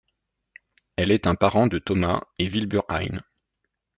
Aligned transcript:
Elle 0.95 1.11
est 1.11 1.27
un 1.27 1.35
parent 1.35 1.67
de 1.67 1.77
Thomas 1.77 2.21
et 2.39 2.47
Wilbur 2.47 2.85
Heine. 2.89 3.21